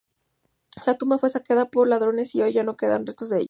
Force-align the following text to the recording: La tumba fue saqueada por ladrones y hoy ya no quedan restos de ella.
La 0.87 0.95
tumba 0.97 1.19
fue 1.19 1.29
saqueada 1.29 1.65
por 1.69 1.87
ladrones 1.87 2.33
y 2.33 2.41
hoy 2.41 2.53
ya 2.53 2.63
no 2.63 2.75
quedan 2.75 3.05
restos 3.05 3.29
de 3.29 3.37
ella. 3.37 3.39